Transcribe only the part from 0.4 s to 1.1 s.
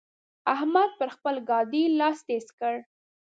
احمد پر